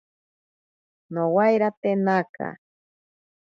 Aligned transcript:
Nowairate 1.13 1.91
naka. 2.05 2.47